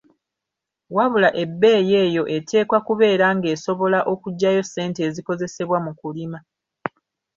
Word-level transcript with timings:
Wabula 0.95 1.29
ebbeeyi 1.43 1.93
eyo 2.05 2.23
eteekwa 2.37 2.79
kubeera 2.87 3.25
ng’esobola 3.35 3.99
okuggyayo 4.13 4.61
ssente 4.65 4.99
ezikozesebwa 5.07 5.77
mu 5.85 5.91
kulima. 5.99 6.39